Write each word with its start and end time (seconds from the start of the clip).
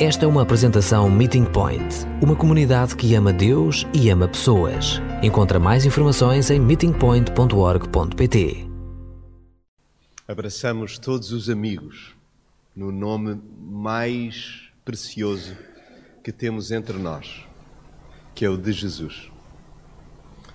Esta 0.00 0.26
é 0.26 0.28
uma 0.28 0.42
apresentação 0.42 1.10
Meeting 1.10 1.44
Point, 1.44 2.06
uma 2.22 2.36
comunidade 2.36 2.94
que 2.94 3.16
ama 3.16 3.32
Deus 3.32 3.84
e 3.92 4.08
ama 4.10 4.28
pessoas. 4.28 5.00
Encontra 5.24 5.58
mais 5.58 5.84
informações 5.84 6.52
em 6.52 6.60
meetingpoint.org.pt. 6.60 8.68
Abraçamos 10.28 11.00
todos 11.00 11.32
os 11.32 11.50
amigos 11.50 12.14
no 12.76 12.92
nome 12.92 13.42
mais 13.60 14.70
precioso 14.84 15.56
que 16.22 16.30
temos 16.30 16.70
entre 16.70 16.96
nós, 16.96 17.44
que 18.36 18.44
é 18.44 18.48
o 18.48 18.56
de 18.56 18.70
Jesus. 18.70 19.32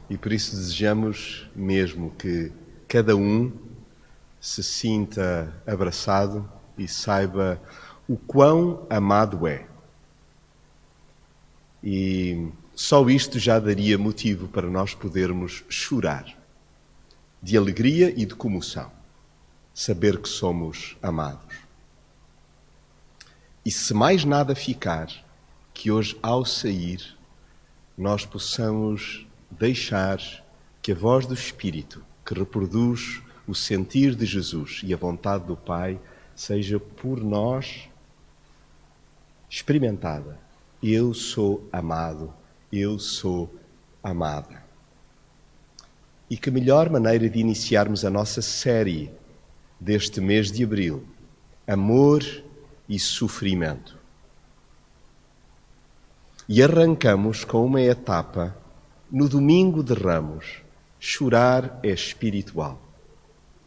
E 0.09 0.17
por 0.17 0.31
isso 0.31 0.55
desejamos 0.55 1.49
mesmo 1.53 2.11
que 2.11 2.49
cada 2.87 3.13
um 3.13 3.51
se 4.39 4.63
sinta 4.63 5.53
abraçado 5.67 6.49
e 6.77 6.87
saiba 6.87 7.61
o 8.13 8.17
quão 8.27 8.85
amado 8.91 9.47
é. 9.47 9.65
E 11.83 12.47
só 12.75 13.09
isto 13.09 13.39
já 13.39 13.57
daria 13.57 13.97
motivo 13.97 14.47
para 14.47 14.69
nós 14.69 14.93
podermos 14.93 15.63
chorar 15.67 16.37
de 17.41 17.57
alegria 17.57 18.13
e 18.15 18.23
de 18.23 18.35
comoção, 18.35 18.91
saber 19.73 20.19
que 20.19 20.29
somos 20.29 20.95
amados. 21.01 21.55
E 23.65 23.71
se 23.71 23.95
mais 23.95 24.23
nada 24.23 24.53
ficar, 24.53 25.07
que 25.73 25.89
hoje 25.89 26.15
ao 26.21 26.45
sair 26.45 27.17
nós 27.97 28.27
possamos 28.27 29.25
deixar 29.49 30.19
que 30.83 30.91
a 30.91 30.95
voz 30.95 31.25
do 31.25 31.33
Espírito, 31.33 32.05
que 32.23 32.35
reproduz 32.35 33.23
o 33.47 33.55
sentir 33.55 34.13
de 34.13 34.27
Jesus 34.27 34.81
e 34.83 34.93
a 34.93 34.97
vontade 34.97 35.45
do 35.45 35.57
Pai, 35.57 35.99
seja 36.35 36.79
por 36.79 37.19
nós 37.19 37.89
experimentada. 39.53 40.39
Eu 40.81 41.13
sou 41.13 41.69
amado, 41.71 42.33
eu 42.71 42.97
sou 42.97 43.53
amada. 44.03 44.63
E 46.27 46.35
que 46.35 46.49
melhor 46.49 46.89
maneira 46.89 47.29
de 47.29 47.39
iniciarmos 47.39 48.03
a 48.03 48.09
nossa 48.09 48.41
série 48.41 49.11
deste 49.79 50.19
mês 50.19 50.51
de 50.51 50.63
abril: 50.63 51.05
Amor 51.67 52.23
e 52.89 52.97
Sofrimento. 52.97 53.95
E 56.49 56.63
arrancamos 56.63 57.45
com 57.45 57.63
uma 57.63 57.79
etapa 57.79 58.57
no 59.11 59.29
domingo 59.29 59.83
de 59.83 59.93
Ramos. 59.93 60.63
Chorar 60.99 61.79
é 61.83 61.89
espiritual. 61.89 62.81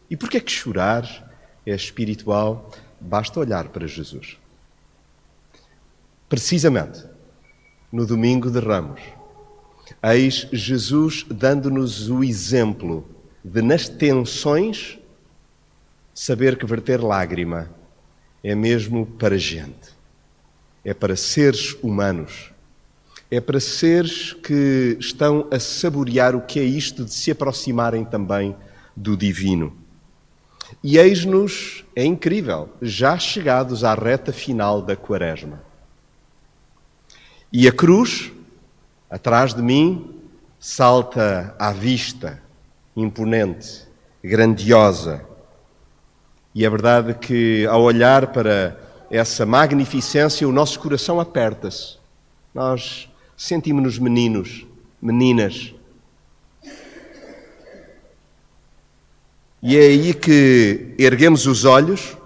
E 0.09 0.17
por 0.17 0.29
que 0.29 0.35
é 0.35 0.41
que 0.41 0.51
chorar 0.51 1.33
é 1.65 1.73
espiritual? 1.73 2.69
Basta 2.99 3.39
olhar 3.39 3.69
para 3.69 3.87
Jesus. 3.87 4.37
Precisamente 6.29 7.05
no 7.89 8.05
domingo 8.05 8.51
de 8.51 8.59
Ramos, 8.59 8.99
eis 10.03 10.47
Jesus 10.51 11.25
dando-nos 11.29 12.09
o 12.09 12.21
exemplo 12.21 13.07
de, 13.41 13.61
nas 13.61 13.87
tensões, 13.87 14.99
saber 16.13 16.57
que 16.57 16.65
verter 16.65 17.01
lágrima 17.01 17.69
é 18.43 18.53
mesmo 18.53 19.05
para 19.05 19.37
gente, 19.37 19.95
é 20.83 20.93
para 20.93 21.15
seres 21.15 21.73
humanos, 21.81 22.51
é 23.31 23.39
para 23.39 23.61
seres 23.61 24.33
que 24.33 24.97
estão 24.99 25.47
a 25.49 25.57
saborear 25.59 26.35
o 26.35 26.41
que 26.41 26.59
é 26.59 26.63
isto 26.63 27.05
de 27.05 27.13
se 27.13 27.31
aproximarem 27.31 28.03
também 28.03 28.53
do 28.93 29.15
divino. 29.15 29.77
E 30.83 30.97
eis-nos, 30.97 31.85
é 31.95 32.03
incrível, 32.03 32.69
já 32.81 33.17
chegados 33.17 33.85
à 33.85 33.93
reta 33.93 34.33
final 34.33 34.81
da 34.81 34.97
Quaresma. 34.97 35.66
E 37.51 37.67
a 37.67 37.71
cruz, 37.71 38.31
atrás 39.09 39.53
de 39.53 39.61
mim, 39.61 40.19
salta 40.59 41.55
à 41.57 41.71
vista, 41.71 42.41
imponente, 42.95 43.87
grandiosa. 44.23 45.23
E 46.53 46.65
é 46.65 46.69
verdade 46.69 47.13
que, 47.13 47.65
ao 47.67 47.83
olhar 47.83 48.27
para 48.27 48.77
essa 49.09 49.45
magnificência, 49.45 50.47
o 50.47 50.51
nosso 50.51 50.79
coração 50.79 51.19
aperta-se. 51.19 51.97
Nós 52.53 53.09
sentimos-nos 53.37 53.97
meninos, 53.97 54.65
meninas. 55.01 55.73
E 59.61 59.77
é 59.77 59.81
aí 59.81 60.13
que 60.13 60.95
erguemos 60.99 61.45
os 61.45 61.63
olhos, 61.63 62.17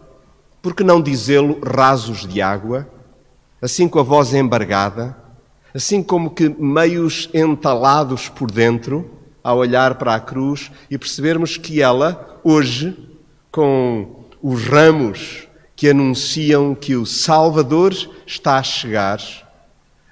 porque 0.62 0.84
não 0.84 1.02
dizê-lo 1.02 1.60
rasos 1.64 2.28
de 2.28 2.42
água, 2.42 2.91
assim 3.62 3.88
com 3.88 4.00
a 4.00 4.04
voz 4.04 4.34
embargada, 4.34 5.16
assim 5.74 6.02
como 6.02 6.32
que 6.32 6.50
meios 6.50 7.30
entalados 7.34 8.28
por 8.28 8.50
dentro, 8.50 9.10
ao 9.44 9.58
olhar 9.58 9.96
para 9.96 10.16
a 10.16 10.20
cruz 10.20 10.72
e 10.90 10.98
percebermos 10.98 11.58
que 11.58 11.82
ela, 11.82 12.40
hoje, 12.44 12.98
com 13.52 14.26
os 14.42 14.64
ramos 14.66 15.48
que 15.76 15.90
anunciam 15.90 16.76
que 16.76 16.96
o 16.96 17.06
Salvador 17.06 17.94
está 18.26 18.58
a 18.58 18.64
chegar, 18.64 19.20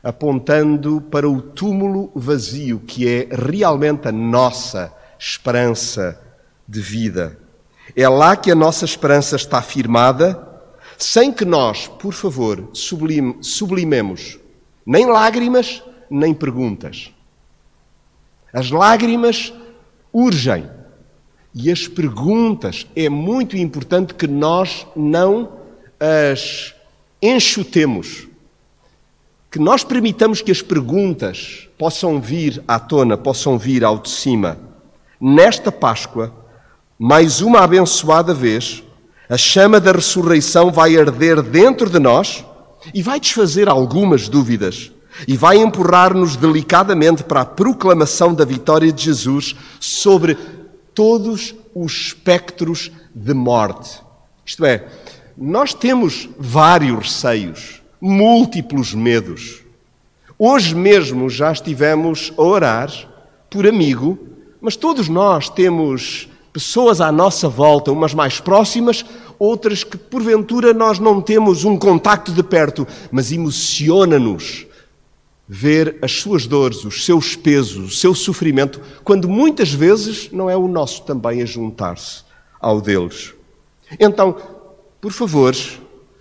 apontando 0.03 1.01
para 1.11 1.29
o 1.29 1.41
túmulo 1.41 2.11
vazio 2.15 2.79
que 2.79 3.07
é 3.07 3.27
realmente 3.31 4.07
a 4.07 4.11
nossa 4.11 4.93
esperança 5.17 6.19
de 6.67 6.81
vida. 6.81 7.37
É 7.95 8.07
lá 8.07 8.35
que 8.35 8.51
a 8.51 8.55
nossa 8.55 8.85
esperança 8.85 9.35
está 9.35 9.61
firmada 9.61 10.48
sem 10.99 11.31
que 11.31 11.45
nós, 11.45 11.87
por 11.87 12.13
favor, 12.13 12.69
sublime, 12.73 13.37
sublimemos 13.41 14.37
nem 14.85 15.05
lágrimas, 15.05 15.81
nem 16.09 16.33
perguntas. 16.33 17.13
As 18.51 18.69
lágrimas 18.69 19.53
urgem 20.11 20.69
e 21.53 21.71
as 21.71 21.87
perguntas 21.87 22.85
é 22.95 23.07
muito 23.07 23.55
importante 23.55 24.13
que 24.13 24.27
nós 24.27 24.85
não 24.95 25.59
as 25.99 26.73
enxutemos, 27.21 28.27
que 29.51 29.59
nós 29.59 29.83
permitamos 29.83 30.41
que 30.41 30.51
as 30.51 30.61
perguntas 30.61 31.69
possam 31.77 32.19
vir 32.19 32.63
à 32.67 32.79
tona, 32.79 33.17
possam 33.17 33.57
vir 33.57 33.83
ao 33.83 33.99
de 33.99 34.09
cima. 34.09 34.57
Nesta 35.19 35.71
Páscoa, 35.71 36.33
mais 36.97 37.41
uma 37.41 37.59
abençoada 37.59 38.33
vez, 38.33 38.83
a 39.29 39.37
chama 39.37 39.79
da 39.79 39.91
ressurreição 39.91 40.71
vai 40.71 40.97
arder 40.97 41.43
dentro 41.43 41.87
de 41.87 41.99
nós 41.99 42.43
e 42.93 43.03
vai 43.03 43.19
desfazer 43.19 43.69
algumas 43.69 44.27
dúvidas 44.27 44.91
e 45.27 45.37
vai 45.37 45.57
empurrar-nos 45.57 46.35
delicadamente 46.35 47.23
para 47.23 47.41
a 47.41 47.45
proclamação 47.45 48.33
da 48.33 48.43
vitória 48.43 48.91
de 48.91 49.03
Jesus 49.03 49.55
sobre 49.79 50.35
todos 50.95 51.53
os 51.75 51.91
espectros 51.93 52.91
de 53.13 53.33
morte. 53.33 54.01
Isto 54.43 54.65
é, 54.65 54.87
nós 55.37 55.75
temos 55.75 56.27
vários 56.39 56.97
receios, 56.97 57.83
múltiplos 58.01 58.95
medos. 58.95 59.61
Hoje 60.39 60.73
mesmo 60.73 61.29
já 61.29 61.51
estivemos 61.51 62.33
a 62.35 62.41
orar 62.41 62.91
por 63.49 63.67
amigo, 63.67 64.17
mas 64.59 64.75
todos 64.75 65.07
nós 65.07 65.49
temos 65.49 66.28
pessoas 66.51 67.01
à 67.01 67.11
nossa 67.11 67.47
volta, 67.47 67.91
umas 67.91 68.13
mais 68.13 68.39
próximas, 68.39 69.05
outras 69.37 69.83
que 69.83 69.97
porventura 69.97 70.73
nós 70.73 70.99
não 70.99 71.21
temos 71.21 71.63
um 71.63 71.77
contacto 71.77 72.31
de 72.31 72.43
perto, 72.43 72.87
mas 73.11 73.31
emociona-nos 73.31 74.67
ver 75.47 75.97
as 76.01 76.11
suas 76.11 76.45
dores, 76.45 76.85
os 76.85 77.05
seus 77.05 77.35
pesos, 77.35 77.93
o 77.93 77.95
seu 77.95 78.13
sofrimento, 78.13 78.79
quando 79.03 79.27
muitas 79.27 79.73
vezes 79.73 80.29
não 80.31 80.47
é 80.47 80.55
o 80.55 80.67
nosso 80.67 81.03
também 81.03 81.41
a 81.41 81.45
juntar-se 81.45 82.23
ao 82.59 82.79
deles. 82.79 83.33
Então, 83.99 84.35
por 85.01 85.11
favor, 85.11 85.55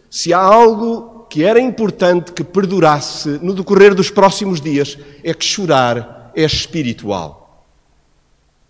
se 0.08 0.32
há 0.32 0.38
algo 0.38 1.26
que 1.28 1.44
era 1.44 1.60
importante 1.60 2.32
que 2.32 2.42
perdurasse 2.42 3.28
no 3.42 3.52
decorrer 3.52 3.94
dos 3.94 4.10
próximos 4.10 4.60
dias, 4.62 4.96
é 5.22 5.34
que 5.34 5.44
chorar 5.44 6.32
é 6.34 6.44
espiritual. 6.44 7.37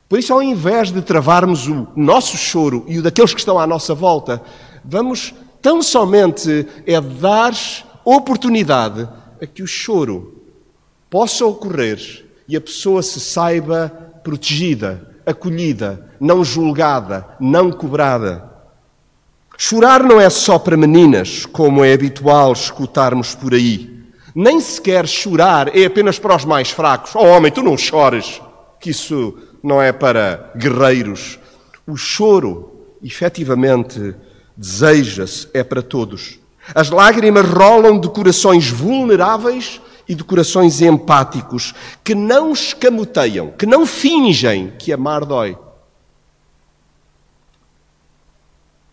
Por 0.08 0.18
isso, 0.18 0.32
ao 0.32 0.42
invés 0.42 0.90
de 0.90 1.02
travarmos 1.02 1.66
o 1.66 1.86
nosso 1.94 2.36
choro 2.36 2.84
e 2.88 2.98
o 2.98 3.02
daqueles 3.02 3.34
que 3.34 3.40
estão 3.40 3.58
à 3.58 3.66
nossa 3.66 3.94
volta, 3.94 4.42
vamos 4.82 5.34
tão 5.60 5.82
somente 5.82 6.66
é 6.86 6.98
dar 7.00 7.52
oportunidade 8.04 9.06
a 9.40 9.46
que 9.46 9.62
o 9.62 9.66
choro 9.66 10.42
possa 11.10 11.44
ocorrer 11.44 12.24
e 12.48 12.56
a 12.56 12.60
pessoa 12.60 13.02
se 13.02 13.20
saiba 13.20 13.88
protegida, 14.24 15.16
acolhida, 15.26 16.10
não 16.18 16.42
julgada, 16.42 17.26
não 17.38 17.70
cobrada. 17.70 18.48
Chorar 19.58 20.02
não 20.02 20.18
é 20.20 20.30
só 20.30 20.58
para 20.58 20.76
meninas, 20.76 21.44
como 21.44 21.84
é 21.84 21.92
habitual 21.92 22.52
escutarmos 22.52 23.34
por 23.34 23.52
aí. 23.52 24.04
Nem 24.34 24.60
sequer 24.60 25.06
chorar 25.06 25.76
é 25.76 25.84
apenas 25.84 26.18
para 26.18 26.36
os 26.36 26.44
mais 26.44 26.70
fracos. 26.70 27.14
Oh, 27.14 27.24
homem, 27.24 27.52
tu 27.52 27.62
não 27.62 27.76
chores, 27.76 28.40
que 28.80 28.90
isso 28.90 29.36
não 29.62 29.80
é 29.80 29.92
para 29.92 30.52
guerreiros. 30.56 31.38
O 31.86 31.96
choro, 31.96 32.86
efetivamente, 33.02 34.14
deseja-se, 34.56 35.48
é 35.54 35.62
para 35.62 35.82
todos. 35.82 36.38
As 36.74 36.90
lágrimas 36.90 37.46
rolam 37.46 37.98
de 37.98 38.08
corações 38.08 38.68
vulneráveis 38.68 39.80
e 40.08 40.14
de 40.14 40.24
corações 40.24 40.80
empáticos, 40.80 41.74
que 42.02 42.14
não 42.14 42.52
escamoteiam, 42.52 43.50
que 43.52 43.66
não 43.66 43.86
fingem 43.86 44.70
que 44.78 44.92
amar 44.92 45.24
dói. 45.24 45.56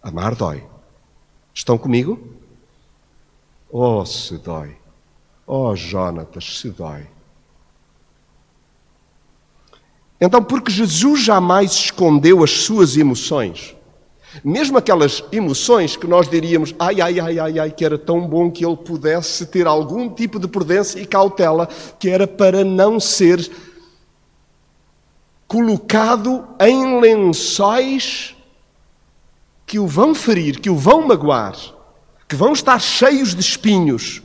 Amar 0.04 0.36
dói. 0.36 0.64
Estão 1.54 1.78
comigo? 1.78 2.20
Oh, 3.72 4.06
se 4.06 4.38
dói. 4.38 4.76
Oh, 5.48 5.76
Jonatas, 5.76 6.60
se 6.60 6.70
dói. 6.70 7.08
Então, 10.26 10.44
porque 10.44 10.72
Jesus 10.72 11.22
jamais 11.22 11.72
escondeu 11.74 12.44
as 12.44 12.50
suas 12.50 12.98
emoções, 12.98 13.76
mesmo 14.44 14.76
aquelas 14.76 15.24
emoções 15.32 15.96
que 15.96 16.08
nós 16.08 16.28
diríamos, 16.28 16.74
ai, 16.80 17.00
ai, 17.00 17.20
ai, 17.20 17.38
ai, 17.38 17.60
ai, 17.60 17.70
que 17.72 17.86
era 17.86 17.96
tão 17.96 18.28
bom 18.28 18.50
que 18.50 18.66
ele 18.66 18.76
pudesse 18.76 19.46
ter 19.46 19.68
algum 19.68 20.10
tipo 20.10 20.40
de 20.40 20.48
prudência 20.48 21.00
e 21.00 21.06
cautela, 21.06 21.70
que 22.00 22.10
era 22.10 22.26
para 22.26 22.64
não 22.64 23.00
ser 23.00 23.52
colocado 25.48 26.44
em 26.60 27.00
lençóis 27.00 28.36
que 29.64 29.78
o 29.78 29.86
vão 29.86 30.16
ferir, 30.16 30.60
que 30.60 30.72
o 30.72 30.76
vão 30.76 31.06
magoar, 31.06 31.56
que 32.28 32.36
vão 32.36 32.52
estar 32.52 32.80
cheios 32.80 33.36
de 33.36 33.42
espinhos, 33.42 34.24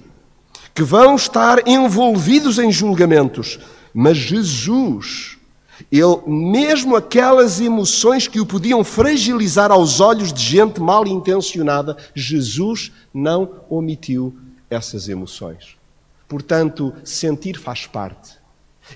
que 0.75 0.83
vão 0.83 1.15
estar 1.15 1.69
envolvidos 1.69 2.59
em 2.59 2.73
julgamentos. 2.73 3.59
Mas 3.93 4.17
Jesus 4.17 5.39
ele, 5.91 6.21
mesmo 6.27 6.95
aquelas 6.95 7.61
emoções 7.61 8.29
que 8.29 8.39
o 8.39 8.47
podiam 8.47 8.85
fragilizar 8.85 9.73
aos 9.73 9.99
olhos 9.99 10.33
de 10.33 10.41
gente 10.41 10.81
mal 10.81 11.05
intencionada, 11.07 11.97
Jesus 12.15 12.93
não 13.13 13.63
omitiu 13.69 14.37
essas 14.71 15.09
emoções. 15.09 15.77
Portanto, 16.29 16.95
sentir 17.03 17.59
faz 17.59 17.87
parte. 17.87 18.39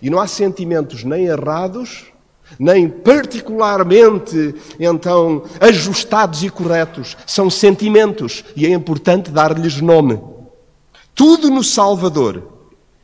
E 0.01 0.09
não 0.09 0.21
há 0.21 0.27
sentimentos 0.29 1.03
nem 1.03 1.27
errados, 1.27 2.07
nem 2.59 2.89
particularmente 2.89 4.55
então 4.79 5.43
ajustados 5.61 6.45
e 6.45 6.51
corretos. 6.51 7.17
São 7.27 7.51
sentimentos 7.51 8.45
e 8.55 8.65
é 8.67 8.71
importante 8.71 9.33
dar-lhes 9.33 9.81
nome. 9.81 10.21
Tudo 11.13 11.51
no 11.51 11.65
Salvador. 11.65 12.53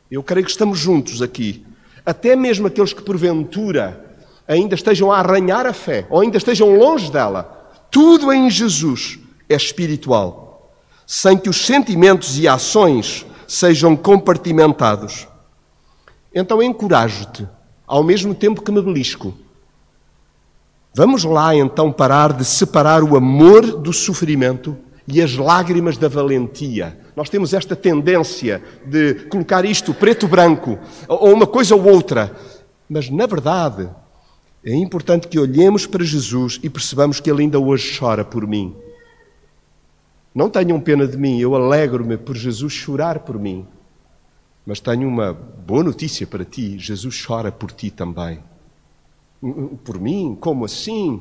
Eu 0.09 0.23
creio 0.23 0.45
que 0.45 0.51
estamos 0.51 0.79
juntos 0.79 1.21
aqui 1.21 1.65
até 2.05 2.35
mesmo 2.35 2.67
aqueles 2.67 2.93
que 2.93 3.01
porventura 3.01 4.05
ainda 4.47 4.75
estejam 4.75 5.11
a 5.11 5.19
arranhar 5.19 5.65
a 5.65 5.73
fé 5.73 6.05
ou 6.09 6.21
ainda 6.21 6.37
estejam 6.37 6.75
longe 6.75 7.11
dela, 7.11 7.73
tudo 7.89 8.31
em 8.31 8.49
Jesus 8.49 9.19
é 9.49 9.55
espiritual, 9.55 10.73
sem 11.05 11.37
que 11.37 11.49
os 11.49 11.65
sentimentos 11.65 12.39
e 12.39 12.47
ações 12.47 13.25
sejam 13.47 13.95
compartimentados. 13.95 15.27
Então 16.33 16.63
encorajo-te, 16.63 17.47
ao 17.85 18.03
mesmo 18.03 18.33
tempo 18.33 18.61
que 18.61 18.71
me 18.71 18.81
belisco. 18.81 19.33
Vamos 20.93 21.23
lá 21.23 21.55
então 21.55 21.91
parar 21.91 22.33
de 22.33 22.43
separar 22.43 23.03
o 23.03 23.15
amor 23.15 23.61
do 23.79 23.93
sofrimento 23.93 24.77
e 25.07 25.21
as 25.21 25.35
lágrimas 25.35 25.97
da 25.97 26.07
valentia. 26.07 26.97
Nós 27.15 27.29
temos 27.29 27.53
esta 27.53 27.75
tendência 27.75 28.61
de 28.85 29.15
colocar 29.29 29.65
isto 29.65 29.93
preto-branco, 29.93 30.77
ou 31.07 31.33
uma 31.33 31.47
coisa 31.47 31.75
ou 31.75 31.83
outra. 31.83 32.35
Mas, 32.89 33.09
na 33.09 33.25
verdade, 33.25 33.89
é 34.63 34.75
importante 34.75 35.27
que 35.27 35.39
olhemos 35.39 35.85
para 35.85 36.03
Jesus 36.03 36.59
e 36.61 36.69
percebamos 36.69 37.19
que 37.19 37.29
Ele 37.29 37.43
ainda 37.43 37.59
hoje 37.59 37.97
chora 37.97 38.23
por 38.23 38.45
mim. 38.45 38.75
Não 40.33 40.49
tenham 40.49 40.79
pena 40.79 41.07
de 41.07 41.17
mim, 41.17 41.39
eu 41.39 41.55
alegro-me 41.55 42.17
por 42.17 42.35
Jesus 42.37 42.71
chorar 42.71 43.19
por 43.19 43.37
mim. 43.37 43.67
Mas 44.65 44.79
tenho 44.79 45.07
uma 45.07 45.33
boa 45.33 45.83
notícia 45.83 46.25
para 46.25 46.45
ti: 46.45 46.77
Jesus 46.77 47.25
chora 47.25 47.51
por 47.51 47.71
ti 47.71 47.89
também. 47.89 48.39
Por 49.83 49.99
mim? 49.99 50.37
Como 50.39 50.65
assim? 50.65 51.19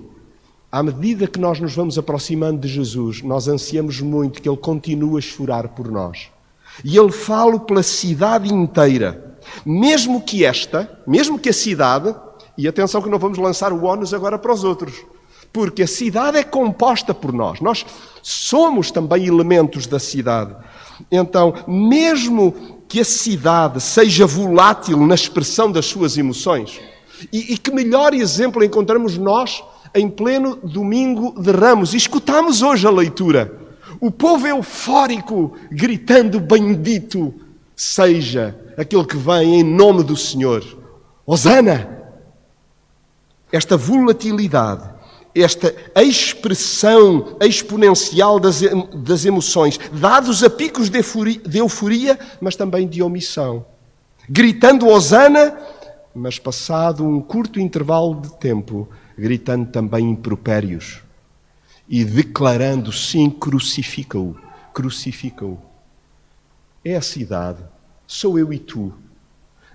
À 0.73 0.85
medida 0.85 1.27
que 1.27 1.41
nós 1.41 1.59
nos 1.59 1.75
vamos 1.75 1.99
aproximando 1.99 2.61
de 2.61 2.69
Jesus, 2.69 3.23
nós 3.23 3.49
ansiamos 3.49 4.01
muito 4.01 4.41
que 4.41 4.49
Ele 4.49 4.57
continue 4.57 5.19
a 5.19 5.21
chorar 5.21 5.69
por 5.69 5.91
nós. 5.91 6.29
E 6.85 6.97
Ele 6.97 7.11
fala 7.11 7.59
pela 7.59 7.83
cidade 7.83 8.53
inteira. 8.53 9.37
Mesmo 9.67 10.21
que 10.21 10.45
esta, 10.45 11.01
mesmo 11.05 11.41
que 11.41 11.49
a 11.49 11.53
cidade, 11.53 12.15
e 12.57 12.69
atenção 12.69 13.03
que 13.03 13.09
não 13.09 13.19
vamos 13.19 13.37
lançar 13.37 13.73
o 13.73 13.85
ónus 13.85 14.15
agora 14.15 14.39
para 14.39 14.53
os 14.53 14.63
outros, 14.63 14.95
porque 15.53 15.83
a 15.83 15.89
cidade 15.89 16.39
é 16.39 16.45
composta 16.45 17.13
por 17.13 17.33
nós. 17.33 17.61
Nós 17.61 17.85
somos 18.23 18.93
também 18.93 19.27
elementos 19.27 19.89
da 19.89 19.99
cidade. 19.99 20.55
Então, 21.11 21.53
mesmo 21.67 22.85
que 22.89 23.01
a 23.01 23.05
cidade 23.05 23.81
seja 23.81 24.25
volátil 24.25 25.05
na 25.05 25.17
expressão 25.17 25.73
das 25.73 25.87
suas 25.87 26.17
emoções, 26.17 26.81
e, 27.33 27.55
e 27.55 27.59
que 27.59 27.73
melhor 27.73 28.15
exemplo 28.15 28.63
encontramos 28.63 29.19
nós 29.19 29.65
em 29.95 30.09
pleno 30.09 30.57
domingo 30.57 31.41
de 31.41 31.51
Ramos. 31.51 31.95
E 31.95 31.97
escutamos 31.97 32.63
hoje 32.63 32.87
a 32.87 32.91
leitura. 32.91 33.59
O 34.01 34.11
povo 34.11 34.47
eufórico 34.47 35.55
gritando: 35.71 36.41
Bendito 36.41 37.35
seja 37.75 38.59
aquele 38.77 39.05
que 39.05 39.17
vem 39.17 39.61
em 39.61 39.65
nome 39.65 40.03
do 40.03 40.17
Senhor. 40.17 40.65
Hosana! 41.27 41.99
Esta 43.53 43.77
volatilidade, 43.77 44.89
esta 45.35 45.75
expressão 45.97 47.37
exponencial 47.41 48.39
das, 48.39 48.61
das 48.95 49.25
emoções, 49.25 49.79
dados 49.93 50.45
a 50.45 50.49
picos 50.49 50.89
de 50.89 50.99
euforia, 50.99 51.41
de 51.41 51.59
euforia, 51.59 52.19
mas 52.41 52.55
também 52.55 52.87
de 52.87 53.03
omissão. 53.03 53.67
Gritando 54.29 54.87
Hosana, 54.87 55.59
mas 56.15 56.39
passado 56.39 57.05
um 57.05 57.21
curto 57.21 57.59
intervalo 57.59 58.21
de 58.21 58.33
tempo, 58.39 58.89
gritando 59.21 59.71
também 59.71 60.11
impropérios 60.11 61.03
e 61.89 62.05
declarando: 62.05 62.91
sim, 62.91 63.29
crucifica-o, 63.29 64.37
crucifica-o. 64.73 65.59
É 66.83 66.97
a 66.97 67.03
cidade, 67.03 67.63
sou 68.07 68.39
eu 68.39 68.53
e 68.53 68.59
tu, 68.59 68.95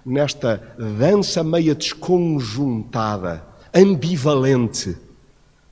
nesta 0.04 0.76
dança 0.98 1.44
meia 1.44 1.76
desconjuntada, 1.76 3.46
ambivalente. 3.74 4.98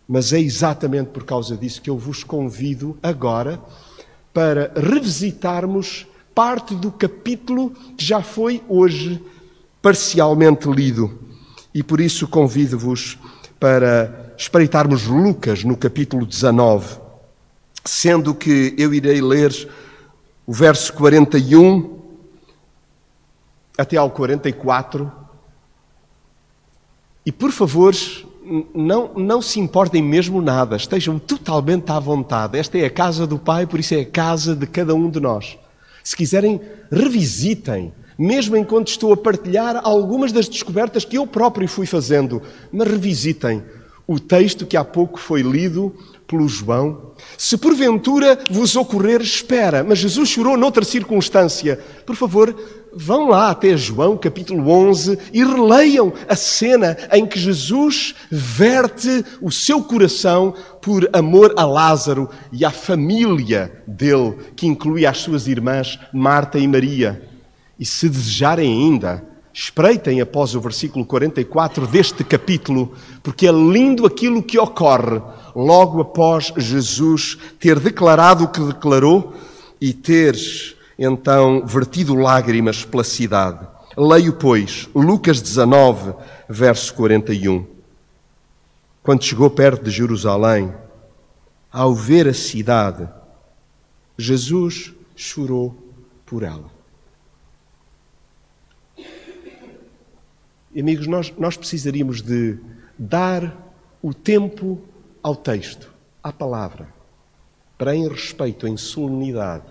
Mas 0.07 0.31
é 0.33 0.39
exatamente 0.39 1.07
por 1.07 1.23
causa 1.23 1.57
disso 1.57 1.81
que 1.81 1.89
eu 1.89 1.97
vos 1.97 2.23
convido 2.23 2.97
agora 3.01 3.59
para 4.33 4.71
revisitarmos 4.75 6.05
parte 6.35 6.75
do 6.75 6.91
capítulo 6.91 7.71
que 7.97 8.05
já 8.05 8.21
foi 8.21 8.61
hoje 8.67 9.23
parcialmente 9.81 10.69
lido. 10.69 11.19
E 11.73 11.81
por 11.81 11.99
isso 11.99 12.27
convido-vos 12.27 13.17
para 13.63 14.33
espreitarmos 14.37 15.05
Lucas 15.07 15.63
no 15.63 15.77
capítulo 15.77 16.25
19, 16.25 16.97
sendo 17.85 18.35
que 18.35 18.75
eu 18.77 18.93
irei 18.93 19.21
ler 19.21 19.53
o 20.45 20.51
verso 20.51 20.91
41 20.91 21.97
até 23.77 23.95
ao 23.95 24.11
44. 24.11 25.09
E 27.25 27.31
por 27.31 27.53
favor, 27.53 27.95
não, 28.75 29.13
não 29.15 29.41
se 29.41 29.61
importem 29.61 30.03
mesmo 30.03 30.41
nada, 30.41 30.75
estejam 30.75 31.17
totalmente 31.17 31.89
à 31.89 31.99
vontade. 32.01 32.59
Esta 32.59 32.77
é 32.77 32.83
a 32.83 32.89
casa 32.89 33.25
do 33.25 33.39
Pai, 33.39 33.65
por 33.65 33.79
isso 33.79 33.93
é 33.93 34.01
a 34.01 34.05
casa 34.05 34.53
de 34.53 34.67
cada 34.67 34.93
um 34.93 35.09
de 35.09 35.21
nós. 35.21 35.57
Se 36.03 36.17
quiserem, 36.17 36.59
revisitem 36.91 37.93
mesmo 38.17 38.55
enquanto 38.55 38.89
estou 38.89 39.13
a 39.13 39.17
partilhar 39.17 39.81
algumas 39.83 40.31
das 40.31 40.47
descobertas 40.47 41.05
que 41.05 41.17
eu 41.17 41.27
próprio 41.27 41.67
fui 41.67 41.85
fazendo. 41.85 42.41
Mas 42.71 42.87
revisitem 42.87 43.63
o 44.05 44.19
texto 44.19 44.65
que 44.65 44.75
há 44.75 44.83
pouco 44.83 45.17
foi 45.17 45.41
lido 45.41 45.95
pelo 46.27 46.47
João. 46.47 47.13
Se 47.37 47.57
porventura 47.57 48.37
vos 48.49 48.75
ocorrer, 48.75 49.21
espera, 49.21 49.83
mas 49.83 49.99
Jesus 49.99 50.29
chorou 50.29 50.57
noutra 50.57 50.83
circunstância. 50.83 51.79
Por 52.05 52.15
favor, 52.15 52.53
vão 52.93 53.29
lá 53.29 53.49
até 53.49 53.77
João 53.77 54.17
capítulo 54.17 54.69
11 54.69 55.17
e 55.31 55.43
releiam 55.43 56.11
a 56.27 56.35
cena 56.35 56.97
em 57.13 57.25
que 57.25 57.39
Jesus 57.39 58.13
verte 58.29 59.23
o 59.41 59.51
seu 59.51 59.81
coração 59.81 60.53
por 60.81 61.09
amor 61.13 61.53
a 61.55 61.65
Lázaro 61.65 62.29
e 62.51 62.65
à 62.65 62.71
família 62.71 63.71
dele, 63.87 64.35
que 64.55 64.67
inclui 64.67 65.05
as 65.05 65.19
suas 65.19 65.47
irmãs 65.47 65.97
Marta 66.11 66.59
e 66.59 66.67
Maria. 66.67 67.32
E 67.79 67.85
se 67.85 68.07
desejarem 68.07 68.71
ainda, 68.71 69.25
espreitem 69.53 70.19
após 70.19 70.55
o 70.55 70.61
versículo 70.61 71.05
44 71.05 71.85
deste 71.85 72.23
capítulo, 72.23 72.93
porque 73.21 73.47
é 73.47 73.51
lindo 73.51 74.05
aquilo 74.05 74.41
que 74.41 74.57
ocorre 74.57 75.21
logo 75.55 76.01
após 76.01 76.51
Jesus 76.57 77.37
ter 77.59 77.79
declarado 77.79 78.45
o 78.45 78.47
que 78.47 78.61
declarou 78.61 79.33
e 79.79 79.93
ter 79.93 80.35
então 80.97 81.65
vertido 81.65 82.15
lágrimas 82.15 82.83
pela 82.83 83.03
cidade. 83.03 83.67
Leio, 83.95 84.33
pois, 84.33 84.89
Lucas 84.95 85.41
19, 85.41 86.13
verso 86.49 86.93
41. 86.95 87.65
Quando 89.03 89.23
chegou 89.23 89.49
perto 89.49 89.83
de 89.83 89.91
Jerusalém, 89.91 90.73
ao 91.71 91.93
ver 91.93 92.27
a 92.27 92.33
cidade, 92.33 93.07
Jesus 94.17 94.93
chorou 95.15 95.75
por 96.25 96.41
ela. 96.41 96.72
Amigos, 100.77 101.07
nós, 101.07 101.33
nós 101.37 101.55
precisaríamos 101.55 102.21
de 102.21 102.57
dar 102.97 103.55
o 104.01 104.13
tempo 104.13 104.81
ao 105.21 105.35
texto, 105.35 105.93
à 106.21 106.31
palavra, 106.31 106.87
para, 107.77 107.95
em 107.95 108.07
respeito, 108.07 108.67
em 108.67 108.75
solenidade, 108.75 109.65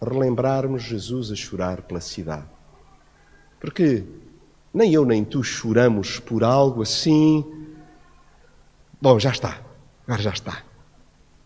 relembrarmos 0.00 0.82
Jesus 0.82 1.30
a 1.30 1.36
chorar 1.36 1.82
pela 1.82 2.00
cidade. 2.00 2.46
Porque 3.60 4.04
nem 4.72 4.92
eu 4.92 5.04
nem 5.04 5.24
tu 5.24 5.42
choramos 5.42 6.18
por 6.18 6.42
algo 6.42 6.82
assim. 6.82 7.44
Bom, 9.00 9.18
já 9.18 9.30
está, 9.30 9.60
agora 10.06 10.22
já 10.22 10.30
está. 10.30 10.62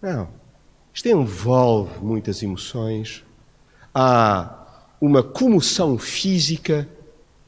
Não. 0.01 0.29
Isto 0.93 1.09
envolve 1.09 1.99
muitas 2.01 2.43
emoções. 2.43 3.25
Há 3.93 4.65
uma 5.01 5.23
comoção 5.23 5.99
física, 5.99 6.89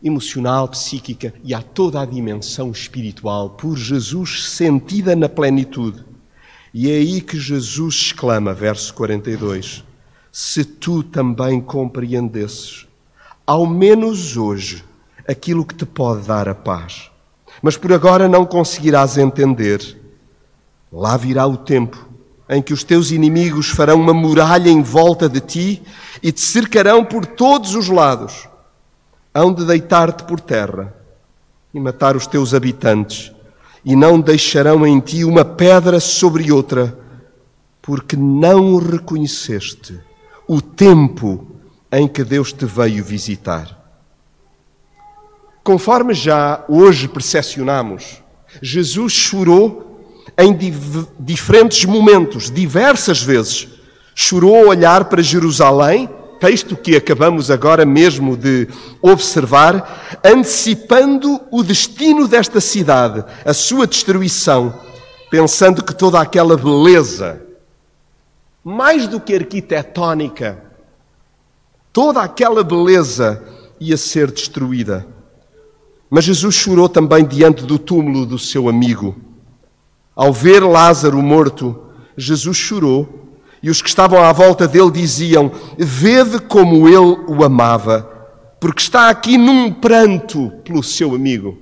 emocional, 0.02 0.68
psíquica 0.68 1.34
e 1.42 1.54
há 1.54 1.62
toda 1.62 2.00
a 2.00 2.04
dimensão 2.04 2.70
espiritual 2.70 3.50
por 3.50 3.76
Jesus 3.76 4.50
sentida 4.50 5.16
na 5.16 5.28
plenitude. 5.28 6.04
E 6.72 6.90
é 6.90 6.96
aí 6.96 7.20
que 7.20 7.38
Jesus 7.38 7.94
exclama, 7.94 8.52
verso 8.52 8.92
42: 8.94 9.84
Se 10.30 10.64
tu 10.64 11.02
também 11.02 11.60
compreendesses, 11.60 12.86
ao 13.46 13.66
menos 13.66 14.36
hoje, 14.36 14.84
aquilo 15.26 15.64
que 15.64 15.74
te 15.74 15.86
pode 15.86 16.26
dar 16.26 16.48
a 16.48 16.54
paz. 16.54 17.10
Mas 17.62 17.76
por 17.76 17.92
agora 17.92 18.28
não 18.28 18.44
conseguirás 18.44 19.16
entender. 19.16 19.96
Lá 20.92 21.16
virá 21.16 21.46
o 21.46 21.56
tempo 21.56 22.06
em 22.48 22.62
que 22.62 22.72
os 22.72 22.84
teus 22.84 23.10
inimigos 23.10 23.68
farão 23.68 24.00
uma 24.00 24.14
muralha 24.14 24.70
em 24.70 24.82
volta 24.82 25.28
de 25.28 25.40
ti 25.40 25.82
e 26.22 26.30
te 26.30 26.40
cercarão 26.40 27.04
por 27.04 27.26
todos 27.26 27.74
os 27.74 27.88
lados. 27.88 28.48
Hão 29.38 29.52
de 29.52 29.66
deitar-te 29.66 30.24
por 30.24 30.40
terra 30.40 30.94
e 31.74 31.78
matar 31.78 32.16
os 32.16 32.26
teus 32.26 32.54
habitantes, 32.54 33.30
e 33.84 33.94
não 33.94 34.18
deixarão 34.18 34.86
em 34.86 34.98
ti 34.98 35.24
uma 35.24 35.44
pedra 35.44 36.00
sobre 36.00 36.50
outra, 36.50 36.98
porque 37.82 38.16
não 38.16 38.78
reconheceste 38.78 40.00
o 40.48 40.62
tempo 40.62 41.46
em 41.92 42.08
que 42.08 42.24
Deus 42.24 42.50
te 42.50 42.64
veio 42.64 43.04
visitar. 43.04 43.78
Conforme 45.62 46.14
já 46.14 46.64
hoje 46.66 47.06
percepcionamos, 47.06 48.22
Jesus 48.62 49.12
chorou 49.12 50.02
em 50.38 50.56
diferentes 51.20 51.84
momentos, 51.84 52.50
diversas 52.50 53.22
vezes. 53.22 53.68
Chorou 54.14 54.56
a 54.56 54.68
olhar 54.68 55.04
para 55.04 55.20
Jerusalém, 55.20 56.08
texto 56.38 56.76
que 56.76 56.96
acabamos 56.96 57.50
agora 57.50 57.84
mesmo 57.84 58.36
de 58.36 58.68
observar, 59.02 60.20
antecipando 60.24 61.40
o 61.50 61.62
destino 61.62 62.28
desta 62.28 62.60
cidade, 62.60 63.24
a 63.44 63.54
sua 63.54 63.86
destruição, 63.86 64.74
pensando 65.30 65.82
que 65.82 65.94
toda 65.94 66.20
aquela 66.20 66.56
beleza, 66.56 67.42
mais 68.62 69.06
do 69.06 69.20
que 69.20 69.34
arquitetónica, 69.34 70.62
toda 71.92 72.22
aquela 72.22 72.62
beleza 72.62 73.42
ia 73.80 73.96
ser 73.96 74.30
destruída. 74.30 75.06
Mas 76.08 76.24
Jesus 76.24 76.54
chorou 76.54 76.88
também 76.88 77.24
diante 77.24 77.64
do 77.64 77.78
túmulo 77.78 78.24
do 78.24 78.38
seu 78.38 78.68
amigo. 78.68 79.16
Ao 80.14 80.32
ver 80.32 80.62
Lázaro 80.62 81.20
morto, 81.20 81.78
Jesus 82.16 82.56
chorou 82.56 83.25
e 83.66 83.70
os 83.70 83.82
que 83.82 83.88
estavam 83.88 84.23
à 84.23 84.30
volta 84.30 84.68
dele 84.68 84.92
diziam: 84.92 85.50
Vede 85.76 86.38
como 86.38 86.87
ele 86.87 87.25
o 87.26 87.42
amava, 87.42 88.02
porque 88.61 88.80
está 88.80 89.11
aqui 89.11 89.37
num 89.37 89.73
pranto 89.73 90.52
pelo 90.62 90.85
seu 90.85 91.16
amigo. 91.16 91.58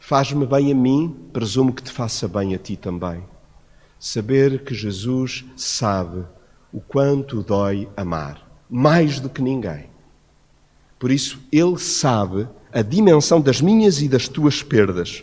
Faz-me 0.00 0.46
bem 0.46 0.72
a 0.72 0.74
mim, 0.74 1.14
presumo 1.34 1.74
que 1.74 1.82
te 1.82 1.92
faça 1.92 2.26
bem 2.26 2.54
a 2.54 2.58
ti 2.58 2.78
também. 2.78 3.22
Saber 4.00 4.64
que 4.64 4.74
Jesus 4.74 5.44
sabe 5.54 6.24
o 6.72 6.80
quanto 6.80 7.42
dói 7.42 7.90
amar, 7.94 8.40
mais 8.70 9.20
do 9.20 9.28
que 9.28 9.42
ninguém. 9.42 9.90
Por 10.98 11.10
isso, 11.10 11.38
Ele 11.52 11.76
sabe 11.78 12.48
a 12.72 12.80
dimensão 12.80 13.38
das 13.38 13.60
minhas 13.60 14.00
e 14.00 14.08
das 14.08 14.28
tuas 14.28 14.62
perdas. 14.62 15.22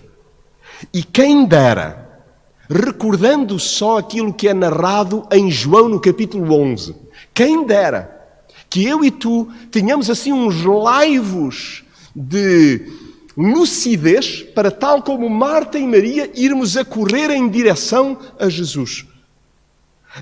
E 0.93 1.01
quem 1.01 1.47
dera, 1.47 2.02
recordando 2.69 3.59
só 3.59 3.97
aquilo 3.97 4.33
que 4.33 4.47
é 4.47 4.53
narrado 4.53 5.27
em 5.31 5.51
João 5.51 5.89
no 5.89 5.99
capítulo 5.99 6.53
11, 6.53 6.95
quem 7.33 7.65
dera 7.65 8.21
que 8.69 8.85
eu 8.85 9.03
e 9.03 9.11
tu 9.11 9.47
tenhamos 9.69 10.09
assim 10.09 10.31
uns 10.31 10.63
laivos 10.63 11.83
de 12.15 12.81
lucidez 13.37 14.41
para, 14.41 14.71
tal 14.71 15.01
como 15.01 15.29
Marta 15.29 15.77
e 15.77 15.85
Maria, 15.85 16.31
irmos 16.35 16.77
a 16.77 16.85
correr 16.85 17.29
em 17.31 17.49
direção 17.49 18.17
a 18.39 18.49
Jesus. 18.49 19.05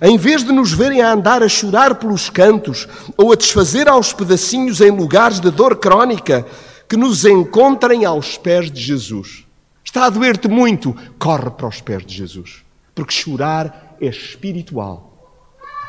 Em 0.02 0.18
vez 0.18 0.44
de 0.44 0.54
nos 0.54 0.72
verem 0.72 1.02
a 1.02 1.12
andar 1.12 1.44
a 1.44 1.50
chorar 1.50 1.96
pelos 1.96 2.30
cantos 2.30 2.88
ou 3.18 3.32
a 3.32 3.36
desfazer 3.36 3.90
aos 3.90 4.14
pedacinhos 4.14 4.80
em 4.80 4.90
lugares 4.90 5.40
de 5.42 5.52
dor 5.52 5.76
crónica, 5.78 6.46
que 6.88 6.96
nos 6.96 7.26
encontrem 7.26 8.06
aos 8.06 8.38
pés 8.38 8.72
de 8.72 8.82
Jesus. 8.82 9.46
Está 9.84 10.06
a 10.06 10.10
doer-te 10.10 10.48
muito? 10.48 10.96
Corre 11.18 11.50
para 11.52 11.68
os 11.68 11.82
pés 11.82 12.06
de 12.06 12.16
Jesus. 12.16 12.64
Porque 12.94 13.14
chorar 13.14 13.96
é 14.00 14.08
espiritual. 14.08 15.12